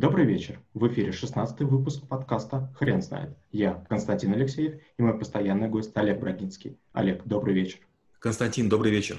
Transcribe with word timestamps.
Добрый 0.00 0.24
вечер. 0.24 0.58
В 0.72 0.88
эфире 0.88 1.12
16 1.12 1.60
выпуск 1.60 2.08
подкаста 2.08 2.72
«Хрен 2.78 3.02
знает». 3.02 3.36
Я 3.52 3.84
Константин 3.90 4.32
Алексеев 4.32 4.80
и 4.96 5.02
мой 5.02 5.18
постоянный 5.18 5.68
гость 5.68 5.94
Олег 5.94 6.20
Брагинский. 6.20 6.78
Олег, 6.94 7.22
добрый 7.26 7.52
вечер. 7.52 7.80
Константин, 8.18 8.70
добрый 8.70 8.92
вечер. 8.92 9.18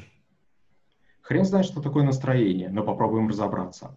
Хрен 1.22 1.46
знает, 1.46 1.68
что 1.68 1.84
такое 1.84 2.04
настроение, 2.04 2.70
но 2.70 2.84
попробуем 2.84 3.28
разобраться. 3.28 3.96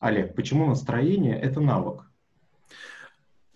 Олег, 0.00 0.34
почему 0.34 0.64
настроение– 0.64 1.38
это 1.42 1.60
навык? 1.60 2.10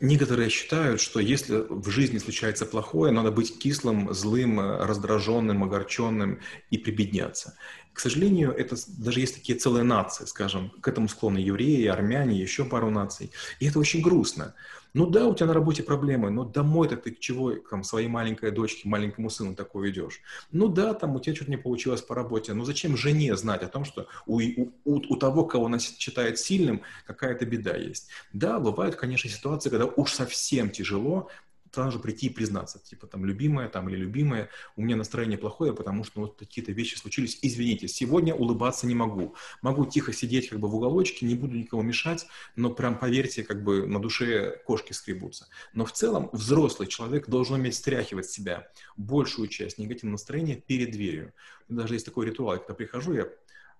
Некоторые 0.00 0.48
считают, 0.48 1.00
что 1.00 1.18
если 1.18 1.64
в 1.68 1.88
жизни 1.90 2.18
случается 2.18 2.66
плохое, 2.66 3.10
надо 3.10 3.32
быть 3.32 3.58
кислым, 3.58 4.14
злым, 4.14 4.60
раздраженным, 4.60 5.64
огорченным 5.64 6.40
и 6.70 6.78
прибедняться. 6.78 7.56
К 7.92 7.98
сожалению, 7.98 8.52
это 8.52 8.76
даже 8.96 9.18
есть 9.18 9.34
такие 9.34 9.58
целые 9.58 9.82
нации, 9.82 10.24
скажем, 10.26 10.70
к 10.80 10.86
этому 10.86 11.08
склонны 11.08 11.38
евреи, 11.38 11.86
армяне, 11.86 12.38
еще 12.40 12.64
пару 12.64 12.90
наций. 12.90 13.32
И 13.58 13.66
это 13.66 13.80
очень 13.80 14.00
грустно. 14.00 14.54
Ну 14.94 15.06
да, 15.06 15.26
у 15.26 15.34
тебя 15.34 15.46
на 15.46 15.54
работе 15.54 15.82
проблемы, 15.82 16.30
но 16.30 16.44
домой-то 16.44 16.96
ты 16.96 17.10
к 17.10 17.18
чего 17.20 17.52
там 17.52 17.84
своей 17.84 18.08
маленькой 18.08 18.50
дочке, 18.50 18.88
маленькому 18.88 19.30
сыну 19.30 19.54
такое 19.54 19.90
идешь? 19.90 20.20
Ну 20.50 20.68
да, 20.68 20.94
там 20.94 21.14
у 21.14 21.20
тебя 21.20 21.34
что-то 21.34 21.50
не 21.50 21.56
получилось 21.56 22.02
по 22.02 22.14
работе, 22.14 22.54
но 22.54 22.64
зачем 22.64 22.96
жене 22.96 23.36
знать 23.36 23.62
о 23.62 23.68
том, 23.68 23.84
что 23.84 24.06
у, 24.26 24.40
у, 24.40 24.70
у 24.84 25.16
того, 25.16 25.44
кого 25.44 25.66
она 25.66 25.78
считает 25.78 26.38
сильным, 26.38 26.82
какая-то 27.06 27.44
беда 27.46 27.76
есть? 27.76 28.08
Да, 28.32 28.58
бывают, 28.58 28.96
конечно, 28.96 29.28
ситуации, 29.28 29.70
когда 29.70 29.86
уж 29.86 30.12
совсем 30.12 30.70
тяжело, 30.70 31.28
сразу 31.72 32.00
прийти 32.00 32.26
и 32.26 32.30
признаться, 32.30 32.78
типа 32.78 33.06
там 33.06 33.24
любимая 33.24 33.68
там 33.68 33.88
или 33.88 33.96
любимая, 33.96 34.48
у 34.76 34.82
меня 34.82 34.96
настроение 34.96 35.38
плохое, 35.38 35.74
потому 35.74 36.04
что 36.04 36.20
ну, 36.20 36.26
вот 36.26 36.38
какие-то 36.38 36.72
вещи 36.72 36.96
случились, 36.96 37.38
извините, 37.42 37.88
сегодня 37.88 38.34
улыбаться 38.34 38.86
не 38.86 38.94
могу, 38.94 39.34
могу 39.62 39.86
тихо 39.86 40.12
сидеть 40.12 40.48
как 40.48 40.60
бы 40.60 40.68
в 40.68 40.74
уголочке, 40.74 41.26
не 41.26 41.34
буду 41.34 41.56
никому 41.56 41.82
мешать, 41.82 42.26
но 42.56 42.70
прям 42.70 42.98
поверьте, 42.98 43.42
как 43.42 43.62
бы 43.62 43.86
на 43.86 44.00
душе 44.00 44.60
кошки 44.66 44.92
скребутся. 44.92 45.48
Но 45.72 45.84
в 45.84 45.92
целом 45.92 46.30
взрослый 46.32 46.88
человек 46.88 47.28
должен 47.28 47.56
уметь 47.56 47.74
стряхивать 47.74 48.26
себя 48.26 48.70
большую 48.96 49.48
часть 49.48 49.78
негативного 49.78 50.14
настроения 50.14 50.56
перед 50.56 50.90
дверью. 50.90 51.32
Даже 51.68 51.94
есть 51.94 52.06
такой 52.06 52.26
ритуал, 52.26 52.58
когда 52.58 52.74
прихожу, 52.74 53.12
я 53.12 53.28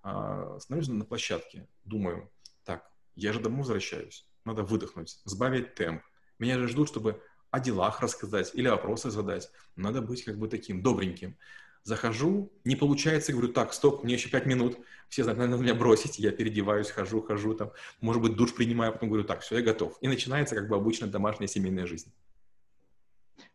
а, 0.02 0.58
становлюсь 0.60 0.88
на 0.88 1.04
площадке, 1.04 1.66
думаю, 1.84 2.30
так, 2.64 2.90
я 3.16 3.32
же 3.32 3.40
домой 3.40 3.60
возвращаюсь, 3.60 4.26
надо 4.44 4.62
выдохнуть, 4.62 5.20
сбавить 5.24 5.74
темп. 5.74 6.02
Меня 6.38 6.58
же 6.58 6.68
ждут, 6.68 6.88
чтобы 6.88 7.20
о 7.50 7.60
делах 7.60 8.00
рассказать 8.00 8.50
или 8.54 8.68
вопросы 8.68 9.10
задать. 9.10 9.50
Надо 9.76 10.02
быть 10.02 10.24
как 10.24 10.38
бы 10.38 10.48
таким 10.48 10.82
добреньким. 10.82 11.36
Захожу, 11.82 12.52
не 12.64 12.76
получается, 12.76 13.32
говорю, 13.32 13.52
так, 13.52 13.72
стоп, 13.72 14.04
мне 14.04 14.14
еще 14.14 14.28
пять 14.28 14.44
минут, 14.44 14.78
все 15.08 15.22
знают, 15.22 15.40
надо 15.40 15.62
меня 15.62 15.74
бросить, 15.74 16.18
я 16.18 16.32
переодеваюсь, 16.32 16.90
хожу, 16.90 17.22
хожу, 17.22 17.54
там, 17.54 17.72
может 18.00 18.20
быть, 18.20 18.36
душ 18.36 18.54
принимаю, 18.54 18.92
потом 18.92 19.08
говорю, 19.08 19.24
так, 19.24 19.40
все, 19.40 19.58
я 19.58 19.62
готов. 19.62 19.96
И 20.02 20.08
начинается 20.08 20.54
как 20.54 20.68
бы 20.68 20.76
обычная 20.76 21.08
домашняя 21.08 21.48
семейная 21.48 21.86
жизнь. 21.86 22.12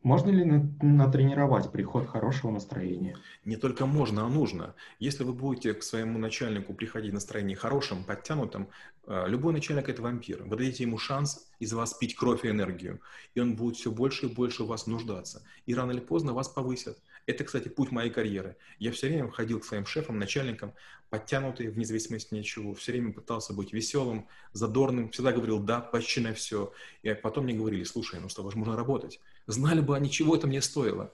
Можно 0.03 0.31
ли 0.31 0.43
натренировать 0.81 1.71
приход 1.71 2.09
хорошего 2.09 2.51
настроения? 2.51 3.17
Не 3.45 3.55
только 3.55 3.85
можно, 3.85 4.25
а 4.25 4.27
нужно. 4.27 4.75
Если 4.99 5.23
вы 5.23 5.31
будете 5.31 5.73
к 5.73 5.81
своему 5.81 6.19
начальнику 6.19 6.73
приходить 6.73 7.11
в 7.11 7.13
настроении 7.13 7.55
хорошим, 7.55 8.03
подтянутым, 8.03 8.67
э, 9.07 9.23
любой 9.27 9.53
начальник– 9.53 9.87
это 9.87 10.01
вампир. 10.01 10.43
Вы 10.43 10.57
дадите 10.57 10.83
ему 10.83 10.97
шанс 10.97 11.49
из 11.59 11.71
вас 11.71 11.93
пить 11.93 12.17
кровь 12.17 12.43
и 12.43 12.49
энергию, 12.49 12.99
и 13.33 13.39
он 13.39 13.55
будет 13.55 13.77
все 13.77 13.91
больше 13.91 14.25
и 14.25 14.29
больше 14.29 14.65
в 14.65 14.67
вас 14.67 14.87
нуждаться. 14.87 15.41
И 15.65 15.73
рано 15.73 15.91
или 15.91 16.01
поздно 16.01 16.33
вас 16.33 16.49
повысят. 16.49 16.99
Это, 17.25 17.45
кстати, 17.45 17.69
путь 17.69 17.91
моей 17.91 18.09
карьеры. 18.09 18.57
Я 18.79 18.91
все 18.91 19.07
время 19.07 19.31
ходил 19.31 19.61
к 19.61 19.65
своим 19.65 19.85
шефам, 19.85 20.19
начальникам, 20.19 20.73
подтянутый, 21.09 21.69
вне 21.69 21.85
зависимости 21.85 22.33
ни 22.33 22.39
от 22.39 22.45
чего. 22.45 22.73
Все 22.73 22.91
время 22.91 23.13
пытался 23.13 23.53
быть 23.53 23.71
веселым, 23.71 24.27
задорным, 24.51 25.11
всегда 25.11 25.31
говорил 25.31 25.59
«да» 25.59 25.79
почти 25.79 26.19
на 26.19 26.33
все. 26.33 26.73
И 27.03 27.13
потом 27.13 27.45
мне 27.45 27.53
говорили 27.53 27.85
«слушай, 27.85 28.19
ну 28.19 28.27
с 28.27 28.35
тобой 28.35 28.51
же 28.51 28.57
можно 28.57 28.75
работать». 28.75 29.21
Знали 29.45 29.81
бы 29.81 29.95
они, 29.95 30.09
чего 30.09 30.35
это 30.35 30.47
мне 30.47 30.61
стоило. 30.61 31.13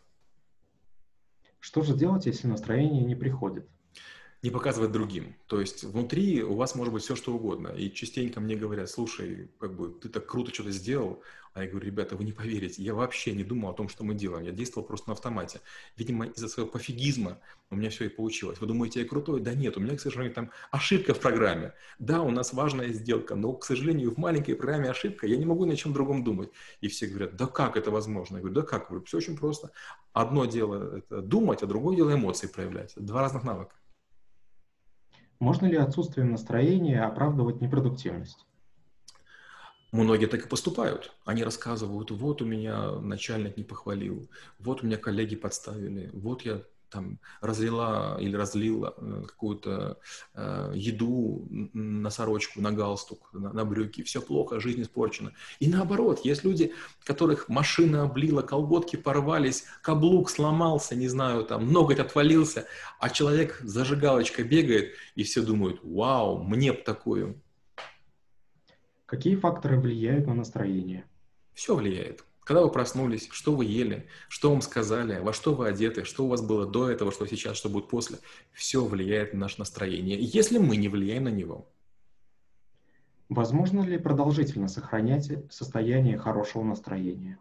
Что 1.59 1.81
же 1.81 1.95
делать, 1.95 2.25
если 2.25 2.47
настроение 2.47 3.03
не 3.03 3.15
приходит? 3.15 3.67
Не 4.41 4.49
показывать 4.49 4.91
другим. 4.91 5.35
То 5.47 5.59
есть 5.59 5.83
внутри 5.83 6.43
у 6.43 6.55
вас 6.55 6.75
может 6.75 6.93
быть 6.93 7.03
все, 7.03 7.15
что 7.15 7.33
угодно. 7.33 7.69
И 7.69 7.91
частенько 7.91 8.39
мне 8.39 8.55
говорят, 8.55 8.89
слушай, 8.89 9.49
как 9.59 9.75
бы 9.75 9.89
ты 9.89 10.09
так 10.09 10.25
круто 10.25 10.53
что-то 10.53 10.71
сделал. 10.71 11.21
А 11.53 11.63
я 11.63 11.69
говорю, 11.69 11.87
ребята, 11.87 12.15
вы 12.15 12.23
не 12.23 12.31
поверите, 12.31 12.81
я 12.83 12.93
вообще 12.93 13.33
не 13.33 13.43
думал 13.43 13.71
о 13.71 13.73
том, 13.73 13.89
что 13.89 14.03
мы 14.03 14.13
делаем. 14.13 14.45
Я 14.45 14.51
действовал 14.51 14.87
просто 14.87 15.09
на 15.09 15.13
автомате. 15.13 15.61
Видимо, 15.97 16.27
из-за 16.27 16.47
своего 16.47 16.69
пофигизма 16.71 17.39
у 17.71 17.75
меня 17.75 17.89
все 17.89 18.05
и 18.05 18.09
получилось. 18.09 18.61
Вы 18.61 18.67
думаете, 18.67 19.01
я 19.01 19.07
крутой? 19.07 19.41
Да 19.41 19.53
нет, 19.55 19.75
у 19.75 19.79
меня, 19.79 19.97
к 19.97 19.99
сожалению, 19.99 20.35
там 20.35 20.51
ошибка 20.71 21.13
в 21.13 21.19
программе. 21.19 21.73
Да, 21.97 22.21
у 22.21 22.29
нас 22.29 22.53
важная 22.53 22.93
сделка, 22.93 23.35
но, 23.35 23.51
к 23.53 23.65
сожалению, 23.65 24.11
в 24.11 24.17
маленькой 24.17 24.53
программе 24.53 24.89
ошибка, 24.89 25.25
я 25.25 25.37
не 25.37 25.45
могу 25.45 25.65
ни 25.65 25.73
о 25.73 25.75
чем 25.75 25.91
другом 25.91 26.23
думать. 26.23 26.49
И 26.81 26.87
все 26.87 27.07
говорят, 27.07 27.35
да 27.35 27.47
как 27.47 27.77
это 27.77 27.89
возможно? 27.89 28.37
Я 28.37 28.41
говорю, 28.41 28.55
да 28.55 28.61
как? 28.61 28.89
Все 29.05 29.17
очень 29.17 29.35
просто. 29.35 29.71
Одно 30.13 30.45
дело 30.45 30.97
это 30.99 31.21
думать, 31.21 31.63
а 31.63 31.65
другое 31.65 31.95
дело 31.95 32.13
эмоции 32.13 32.47
проявлять. 32.47 32.93
Два 32.95 33.21
разных 33.21 33.43
навыка. 33.43 33.73
Можно 35.39 35.67
ли 35.67 35.77
отсутствием 35.77 36.31
настроения 36.31 37.01
оправдывать 37.01 37.61
непродуктивность? 37.61 38.45
Многие 39.91 40.27
так 40.27 40.45
и 40.45 40.49
поступают. 40.49 41.15
Они 41.25 41.43
рассказывают, 41.43 42.11
вот 42.11 42.41
у 42.41 42.45
меня 42.45 42.91
начальник 42.99 43.57
не 43.57 43.63
похвалил, 43.63 44.29
вот 44.59 44.83
у 44.83 44.85
меня 44.85 44.97
коллеги 44.97 45.35
подставили, 45.35 46.09
вот 46.13 46.43
я 46.43 46.61
там 46.89 47.19
разлила 47.41 48.17
или 48.19 48.35
разлила 48.35 48.93
э, 48.97 49.23
какую-то 49.27 49.99
э, 50.33 50.71
еду 50.75 51.47
на 51.49 52.09
сорочку, 52.09 52.61
на 52.61 52.71
галстук, 52.71 53.29
на, 53.33 53.53
на 53.53 53.65
брюки, 53.65 54.03
все 54.03 54.21
плохо, 54.21 54.59
жизнь 54.59 54.81
испорчена. 54.81 55.33
И 55.59 55.69
наоборот, 55.69 56.25
есть 56.25 56.43
люди, 56.43 56.73
которых 57.03 57.49
машина 57.49 58.03
облила, 58.03 58.41
колготки 58.41 58.95
порвались, 58.95 59.65
каблук 59.81 60.29
сломался, 60.29 60.95
не 60.95 61.07
знаю, 61.07 61.43
там 61.45 61.71
ноготь 61.71 61.99
отвалился, 61.99 62.65
а 62.99 63.09
человек 63.09 63.59
зажигалочкой 63.61 64.45
бегает, 64.45 64.93
и 65.15 65.23
все 65.23 65.41
думают, 65.41 65.79
вау, 65.83 66.43
мне 66.43 66.73
б 66.73 66.79
такую. 66.83 67.41
Какие 69.05 69.35
факторы 69.35 69.79
влияют 69.79 70.27
на 70.27 70.35
настроение? 70.35 71.05
Все 71.53 71.75
влияет. 71.75 72.23
Когда 72.49 72.63
вы 72.63 72.71
проснулись, 72.71 73.29
что 73.31 73.55
вы 73.55 73.65
ели, 73.65 74.07
что 74.27 74.49
вам 74.49 74.63
сказали, 74.63 75.19
во 75.19 75.33
что 75.33 75.53
вы 75.53 75.67
одеты, 75.67 76.03
что 76.03 76.25
у 76.25 76.29
вас 76.29 76.41
было 76.41 76.65
до 76.65 76.89
этого, 76.89 77.11
что 77.11 77.27
сейчас, 77.27 77.55
что 77.55 77.69
будет 77.69 77.89
после, 77.89 78.17
все 78.53 78.83
влияет 78.83 79.33
на 79.33 79.41
наше 79.41 79.59
настроение, 79.59 80.17
если 80.19 80.57
мы 80.57 80.75
не 80.75 80.87
влияем 80.87 81.25
на 81.25 81.29
него. 81.29 81.67
Возможно 83.29 83.81
ли 83.81 83.99
продолжительно 83.99 84.67
сохранять 84.67 85.31
состояние 85.53 86.17
хорошего 86.17 86.63
настроения? 86.63 87.37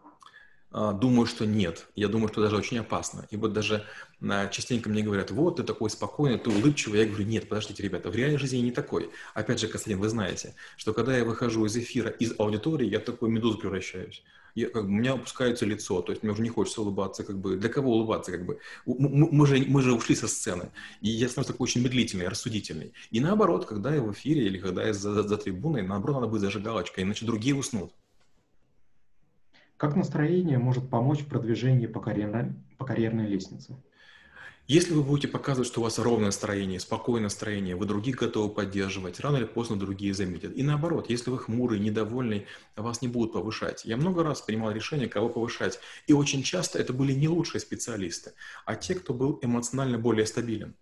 А, 0.70 0.92
думаю, 0.92 1.26
что 1.26 1.46
нет. 1.46 1.86
Я 1.94 2.08
думаю, 2.08 2.28
что 2.28 2.42
даже 2.42 2.56
очень 2.56 2.78
опасно. 2.78 3.26
И 3.30 3.36
вот 3.36 3.52
даже 3.52 3.84
а, 4.20 4.48
частенько 4.48 4.88
мне 4.88 5.02
говорят, 5.02 5.30
вот, 5.30 5.56
ты 5.56 5.62
такой 5.62 5.90
спокойный, 5.90 6.38
ты 6.38 6.50
улыбчивый. 6.50 7.00
Я 7.00 7.06
говорю, 7.06 7.24
нет, 7.24 7.48
подождите, 7.48 7.82
ребята, 7.82 8.10
в 8.10 8.14
реальной 8.14 8.38
жизни 8.38 8.58
я 8.58 8.62
не 8.62 8.72
такой. 8.72 9.10
Опять 9.34 9.60
же, 9.60 9.68
Константин, 9.68 10.00
вы 10.00 10.08
знаете, 10.08 10.54
что 10.76 10.92
когда 10.92 11.16
я 11.16 11.24
выхожу 11.24 11.64
из 11.64 11.76
эфира, 11.76 12.10
из 12.10 12.34
аудитории, 12.38 12.88
я 12.88 13.00
такой 13.00 13.30
медузу 13.30 13.58
превращаюсь 13.58 14.22
я, 14.58 14.68
как 14.68 14.84
у 14.84 14.88
меня 14.88 15.12
опускается 15.12 15.64
лицо, 15.66 16.02
то 16.02 16.12
есть 16.12 16.22
мне 16.22 16.32
уже 16.32 16.42
не 16.42 16.48
хочется 16.48 16.82
улыбаться, 16.82 17.24
как 17.24 17.38
бы, 17.38 17.56
для 17.56 17.68
кого 17.68 17.92
улыбаться, 17.92 18.32
как 18.32 18.44
бы, 18.44 18.58
мы, 18.86 19.28
мы, 19.30 19.46
же, 19.46 19.64
мы 19.68 19.82
же 19.82 19.92
ушли 19.92 20.14
со 20.14 20.28
сцены, 20.28 20.70
и 21.00 21.08
я 21.08 21.28
становлюсь 21.28 21.52
такой 21.52 21.64
очень 21.64 21.82
медлительный, 21.82 22.28
рассудительный. 22.28 22.92
И 23.10 23.20
наоборот, 23.20 23.66
когда 23.66 23.94
я 23.94 24.02
в 24.02 24.12
эфире 24.12 24.46
или 24.46 24.58
когда 24.58 24.84
я 24.84 24.92
за, 24.92 25.14
за, 25.14 25.22
за 25.22 25.36
трибуной, 25.36 25.82
наоборот, 25.82 26.16
надо 26.16 26.32
быть 26.32 26.40
зажигалочкой, 26.40 27.04
иначе 27.04 27.24
другие 27.24 27.54
уснут. 27.54 27.92
Как 29.78 29.94
настроение 29.94 30.59
может 30.59 30.91
помочь 30.91 31.21
в 31.21 31.28
продвижении 31.28 31.87
по 31.87 32.00
карьерной, 32.00 32.53
по 32.78 32.84
карьерной 32.84 33.28
лестнице? 33.28 33.77
Если 34.66 34.93
вы 34.93 35.05
будете 35.05 35.28
показывать, 35.28 35.69
что 35.69 35.81
у 35.81 35.84
вас 35.84 36.00
ровное 36.00 36.27
настроение, 36.27 36.81
спокойное 36.81 37.27
настроение, 37.27 37.77
вы 37.77 37.87
других 37.87 38.16
готовы 38.16 38.53
поддерживать, 38.53 39.21
рано 39.21 39.37
или 39.37 39.44
поздно 39.44 39.78
другие 39.78 40.12
заметят. 40.12 40.55
И 40.56 40.65
наоборот, 40.65 41.09
если 41.09 41.31
вы 41.31 41.39
хмурый, 41.39 41.78
недовольный, 41.78 42.47
вас 42.75 43.03
не 43.03 43.09
будут 43.09 43.33
повышать. 43.33 43.84
Я 43.84 43.97
много 43.97 44.25
раз 44.25 44.42
принимал 44.42 44.72
решение, 44.72 45.09
кого 45.09 45.28
повышать. 45.28 45.78
И 46.09 46.13
очень 46.13 46.42
часто 46.42 46.81
это 46.81 46.92
были 46.92 47.13
не 47.13 47.28
лучшие 47.28 47.60
специалисты, 47.60 48.33
а 48.66 48.74
те, 48.74 48.97
кто 48.97 49.15
был 49.15 49.39
эмоционально 49.42 49.97
более 49.97 50.27
стабилен. 50.27 50.74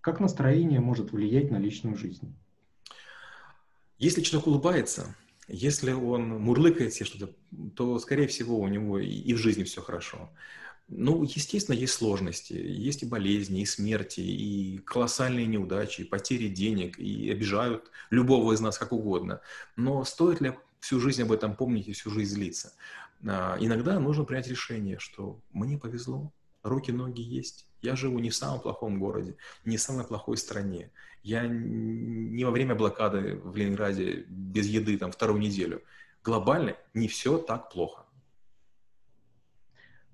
Как 0.00 0.20
настроение 0.20 0.80
может 0.80 1.12
влиять 1.12 1.50
на 1.50 1.58
личную 1.58 1.96
жизнь? 1.96 2.34
Если 3.98 4.22
человек 4.22 4.48
улыбается, 4.48 5.14
если 5.48 5.92
он 5.92 6.28
мурлыкает 6.40 6.94
себе 6.94 7.06
что-то, 7.06 7.34
то, 7.74 7.98
скорее 7.98 8.26
всего, 8.26 8.58
у 8.58 8.68
него 8.68 8.98
и 8.98 9.32
в 9.34 9.38
жизни 9.38 9.64
все 9.64 9.82
хорошо. 9.82 10.30
Ну, 10.88 11.22
естественно, 11.22 11.74
есть 11.74 11.94
сложности, 11.94 12.52
есть 12.52 13.02
и 13.02 13.06
болезни, 13.06 13.62
и 13.62 13.66
смерти, 13.66 14.20
и 14.20 14.78
колоссальные 14.78 15.46
неудачи, 15.46 16.02
и 16.02 16.04
потери 16.04 16.48
денег, 16.48 16.98
и 16.98 17.30
обижают 17.30 17.90
любого 18.10 18.52
из 18.52 18.60
нас 18.60 18.76
как 18.76 18.92
угодно. 18.92 19.40
Но 19.76 20.04
стоит 20.04 20.42
ли 20.42 20.52
всю 20.80 21.00
жизнь 21.00 21.22
об 21.22 21.32
этом 21.32 21.56
помнить 21.56 21.88
и 21.88 21.92
всю 21.92 22.10
жизнь 22.10 22.34
злиться? 22.34 22.74
А, 23.26 23.56
иногда 23.60 23.98
нужно 23.98 24.24
принять 24.24 24.48
решение, 24.48 24.98
что 24.98 25.40
мне 25.52 25.78
повезло, 25.78 26.30
руки, 26.62 26.90
ноги 26.90 27.22
есть, 27.22 27.66
Я 27.84 27.96
живу 27.96 28.18
не 28.18 28.30
в 28.30 28.34
самом 28.34 28.60
плохом 28.60 28.98
городе, 28.98 29.36
не 29.66 29.76
в 29.76 29.80
самой 29.80 30.06
плохой 30.06 30.38
стране. 30.38 30.90
Я 31.22 31.46
не 31.46 32.42
во 32.44 32.50
время 32.50 32.74
блокады 32.74 33.36
в 33.36 33.54
Ленинграде 33.56 34.24
без 34.26 34.66
еды 34.68 34.96
там 34.96 35.12
вторую 35.12 35.38
неделю. 35.38 35.82
Глобально 36.22 36.76
не 36.94 37.08
все 37.08 37.36
так 37.36 37.70
плохо. 37.70 38.06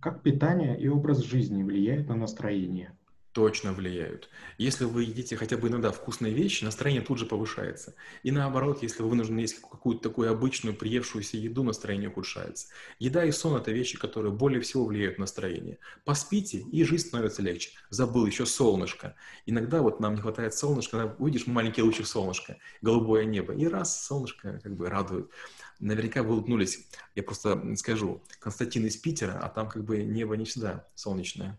Как 0.01 0.21
питание 0.23 0.81
и 0.81 0.89
образ 0.89 1.19
жизни 1.19 1.63
влияют 1.63 2.09
на 2.09 2.17
настроение? 2.17 2.99
Точно 3.32 3.73
влияют. 3.73 4.29
Если 4.59 4.85
вы 4.85 5.05
едите 5.05 5.37
хотя 5.37 5.56
бы 5.56 5.69
иногда 5.69 5.93
вкусные 5.93 6.35
вещи, 6.35 6.65
настроение 6.65 7.03
тут 7.03 7.19
же 7.19 7.27
повышается. 7.27 7.94
И 8.23 8.31
наоборот, 8.31 8.82
если 8.82 9.03
вы 9.03 9.11
вынуждены 9.11 9.41
есть 9.41 9.61
какую-то 9.61 10.03
такую 10.03 10.31
обычную, 10.31 10.77
приевшуюся 10.77 11.37
еду, 11.37 11.62
настроение 11.62 12.09
ухудшается. 12.09 12.69
Еда 12.99 13.25
и 13.25 13.31
сон– 13.31 13.56
это 13.61 13.71
вещи, 13.71 13.99
которые 13.99 14.32
более 14.32 14.61
всего 14.61 14.85
влияют 14.85 15.19
на 15.19 15.23
настроение. 15.23 15.79
Поспите, 16.05 16.59
и 16.59 16.82
жизнь 16.85 17.06
становится 17.06 17.43
легче. 17.43 17.71
Забыл 17.88 18.27
еще 18.27 18.47
солнышко. 18.47 19.15
Иногда 19.47 19.83
вот 19.83 20.00
нам 20.00 20.15
не 20.15 20.21
хватает 20.21 20.55
солнышка, 20.55 21.15
увидишь 21.19 21.47
маленький 21.47 21.83
лучик 21.83 22.06
солнышка, 22.06 22.59
голубое 22.83 23.25
небо, 23.25 23.55
и 23.55 23.67
раз 23.67 24.05
солнышко 24.06 24.61
как 24.62 24.75
бы 24.75 24.88
радует. 24.88 25.31
Наверняка 25.79 26.23
вы 26.23 26.35
улыбнулись. 26.35 26.88
Я 27.15 27.23
просто 27.23 27.75
скажу, 27.76 28.23
Константин 28.41 28.87
из 28.87 28.97
Питера, 28.97 29.38
а 29.41 29.49
там 29.49 29.69
как 29.69 29.85
бы 29.85 30.03
небо 30.03 30.37
не 30.37 30.44
всегда 30.44 30.87
солнечное. 30.94 31.59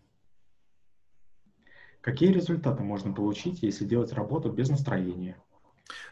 Какие 2.02 2.32
результаты 2.32 2.82
можно 2.82 3.12
получить, 3.12 3.62
если 3.62 3.84
делать 3.84 4.12
работу 4.12 4.50
без 4.50 4.68
настроения? 4.68 5.36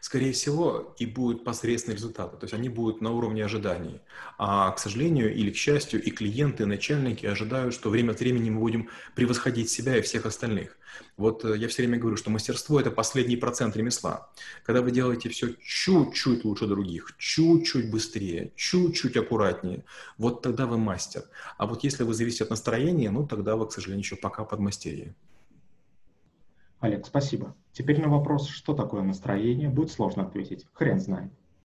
Скорее 0.00 0.32
всего, 0.32 0.94
и 0.98 1.06
будут 1.06 1.42
посредственные 1.42 1.96
результаты, 1.96 2.36
то 2.36 2.44
есть 2.44 2.54
они 2.54 2.68
будут 2.68 3.00
на 3.00 3.10
уровне 3.10 3.44
ожиданий. 3.44 4.00
А, 4.38 4.70
к 4.70 4.78
сожалению 4.78 5.34
или 5.34 5.50
к 5.50 5.56
счастью, 5.56 6.00
и 6.00 6.10
клиенты, 6.10 6.62
и 6.62 6.66
начальники 6.66 7.26
ожидают, 7.26 7.74
что 7.74 7.90
время 7.90 8.12
от 8.12 8.20
времени 8.20 8.50
мы 8.50 8.60
будем 8.60 8.88
превосходить 9.16 9.68
себя 9.68 9.96
и 9.96 10.02
всех 10.02 10.26
остальных. 10.26 10.76
Вот 11.16 11.44
э, 11.44 11.56
я 11.56 11.66
все 11.66 11.82
время 11.82 11.98
говорю, 11.98 12.16
что 12.16 12.30
мастерство– 12.30 12.78
это 12.80 12.90
последний 12.90 13.36
процент 13.36 13.76
ремесла. 13.76 14.30
Когда 14.64 14.82
вы 14.82 14.92
делаете 14.92 15.28
все 15.28 15.54
чуть-чуть 15.60 16.44
лучше 16.44 16.66
других, 16.66 17.14
чуть-чуть 17.18 17.90
быстрее, 17.90 18.52
чуть-чуть 18.54 19.16
аккуратнее, 19.16 19.84
вот 20.18 20.42
тогда 20.42 20.66
вы 20.66 20.78
мастер. 20.78 21.24
А 21.58 21.66
вот 21.66 21.82
если 21.82 22.04
вы 22.04 22.14
зависите 22.14 22.44
от 22.44 22.50
настроения, 22.50 23.10
ну 23.10 23.26
тогда 23.26 23.56
вы, 23.56 23.66
к 23.66 23.72
сожалению, 23.72 24.04
еще 24.04 24.16
пока 24.16 24.44
подмастерье. 24.44 25.16
Олег, 26.80 27.06
спасибо. 27.06 27.54
Теперь 27.72 28.00
на 28.00 28.08
вопрос, 28.08 28.48
что 28.48 28.74
такое 28.74 29.02
настроение, 29.02 29.68
будет 29.68 29.90
сложно 29.90 30.22
ответить. 30.24 30.66
Хрен 30.72 30.98
знает. 30.98 31.30